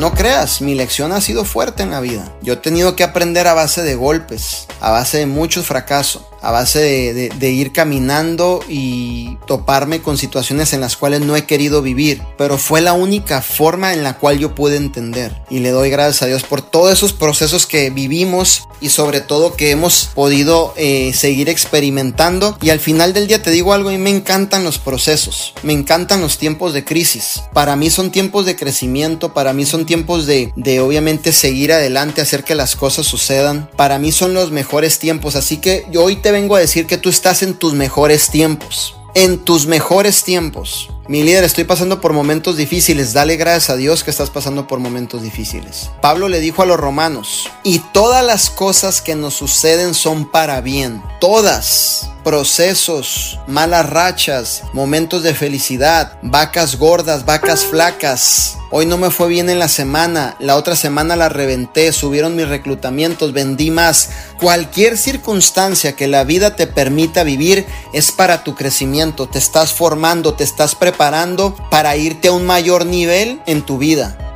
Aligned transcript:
No 0.00 0.14
creas, 0.14 0.62
mi 0.62 0.74
lección 0.74 1.12
ha 1.12 1.20
sido 1.20 1.44
fuerte 1.44 1.82
en 1.82 1.90
la 1.90 2.00
vida. 2.00 2.34
Yo 2.40 2.54
he 2.54 2.56
tenido 2.56 2.96
que 2.96 3.04
aprender 3.04 3.46
a 3.46 3.52
base 3.52 3.82
de 3.82 3.96
golpes, 3.96 4.66
a 4.80 4.90
base 4.90 5.18
de 5.18 5.26
muchos 5.26 5.66
fracasos 5.66 6.22
a 6.42 6.50
base 6.50 7.12
de, 7.38 7.50
ir 7.50 7.72
caminando 7.72 8.60
y 8.68 9.36
toparme 9.46 10.00
con 10.00 10.16
situaciones 10.16 10.72
en 10.72 10.80
las 10.80 10.96
cuales 10.96 11.20
no 11.20 11.36
he 11.36 11.44
querido 11.44 11.82
vivir, 11.82 12.22
pero 12.38 12.56
fue 12.56 12.80
la 12.80 12.92
única 12.92 13.42
forma 13.42 13.92
en 13.92 14.02
la 14.02 14.16
cual 14.16 14.38
yo 14.38 14.54
pude 14.54 14.76
entender. 14.76 15.34
Y 15.50 15.58
le 15.58 15.70
doy 15.70 15.90
gracias 15.90 16.22
a 16.22 16.26
Dios 16.26 16.44
por 16.44 16.62
todos 16.62 16.92
esos 16.92 17.12
procesos 17.12 17.66
que 17.66 17.90
vivimos 17.90 18.68
y 18.80 18.88
sobre 18.88 19.20
todo 19.20 19.54
que 19.54 19.70
hemos 19.70 20.10
podido 20.14 20.74
eh, 20.76 21.12
seguir 21.14 21.48
experimentando. 21.48 22.56
Y 22.62 22.70
al 22.70 22.80
final 22.80 23.12
del 23.12 23.26
día 23.26 23.42
te 23.42 23.50
digo 23.50 23.72
algo, 23.72 23.90
y 23.90 23.98
me 23.98 24.10
encantan 24.10 24.64
los 24.64 24.78
procesos, 24.78 25.54
me 25.62 25.72
encantan 25.72 26.20
los 26.20 26.38
tiempos 26.38 26.72
de 26.72 26.84
crisis. 26.84 27.42
Para 27.52 27.76
mí 27.76 27.90
son 27.90 28.10
tiempos 28.10 28.46
de 28.46 28.56
crecimiento, 28.56 29.32
para 29.34 29.52
mí 29.52 29.64
son 29.64 29.86
tiempos 29.86 30.26
de, 30.26 30.52
de 30.56 30.80
obviamente 30.80 31.32
seguir 31.32 31.72
adelante, 31.72 32.20
hacer 32.20 32.44
que 32.44 32.54
las 32.54 32.76
cosas 32.76 33.06
sucedan. 33.06 33.68
Para 33.76 33.98
mí 33.98 34.12
son 34.12 34.34
los 34.34 34.50
mejores 34.50 34.98
tiempos, 34.98 35.36
así 35.36 35.58
que 35.58 35.86
yo 35.90 36.04
hoy 36.04 36.16
te 36.16 36.32
vengo 36.32 36.56
a 36.56 36.60
decir 36.60 36.86
que 36.86 36.98
tú 36.98 37.08
estás 37.08 37.42
en 37.42 37.54
tus 37.54 37.74
mejores 37.74 38.30
tiempos. 38.30 38.94
En 39.14 39.38
tus 39.38 39.66
mejores 39.66 40.22
tiempos. 40.22 40.88
Mi 41.08 41.24
líder, 41.24 41.42
estoy 41.42 41.64
pasando 41.64 42.00
por 42.00 42.12
momentos 42.12 42.56
difíciles. 42.56 43.12
Dale 43.12 43.36
gracias 43.36 43.70
a 43.70 43.76
Dios 43.76 44.04
que 44.04 44.10
estás 44.12 44.30
pasando 44.30 44.68
por 44.68 44.78
momentos 44.78 45.22
difíciles. 45.22 45.90
Pablo 46.00 46.28
le 46.28 46.38
dijo 46.38 46.62
a 46.62 46.66
los 46.66 46.78
romanos, 46.78 47.50
y 47.64 47.80
todas 47.80 48.24
las 48.24 48.50
cosas 48.50 49.02
que 49.02 49.16
nos 49.16 49.34
suceden 49.34 49.94
son 49.94 50.30
para 50.30 50.60
bien. 50.60 51.02
Todas. 51.20 52.08
Procesos, 52.22 53.40
malas 53.48 53.90
rachas, 53.90 54.62
momentos 54.72 55.24
de 55.24 55.34
felicidad, 55.34 56.16
vacas 56.22 56.76
gordas, 56.76 57.24
vacas 57.24 57.64
flacas, 57.64 58.59
Hoy 58.72 58.86
no 58.86 58.98
me 58.98 59.10
fue 59.10 59.26
bien 59.26 59.50
en 59.50 59.58
la 59.58 59.66
semana, 59.66 60.36
la 60.38 60.54
otra 60.54 60.76
semana 60.76 61.16
la 61.16 61.28
reventé, 61.28 61.92
subieron 61.92 62.36
mis 62.36 62.46
reclutamientos, 62.46 63.32
vendí 63.32 63.72
más. 63.72 64.10
Cualquier 64.38 64.96
circunstancia 64.96 65.96
que 65.96 66.06
la 66.06 66.22
vida 66.22 66.54
te 66.54 66.68
permita 66.68 67.24
vivir 67.24 67.66
es 67.92 68.12
para 68.12 68.44
tu 68.44 68.54
crecimiento, 68.54 69.28
te 69.28 69.38
estás 69.38 69.72
formando, 69.72 70.34
te 70.34 70.44
estás 70.44 70.76
preparando 70.76 71.56
para 71.68 71.96
irte 71.96 72.28
a 72.28 72.32
un 72.32 72.46
mayor 72.46 72.86
nivel 72.86 73.40
en 73.46 73.62
tu 73.62 73.76
vida. 73.76 74.29